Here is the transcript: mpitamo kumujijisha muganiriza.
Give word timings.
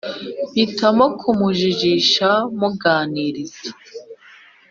mpitamo 0.51 1.05
kumujijisha 1.19 2.29
muganiriza. 2.59 3.69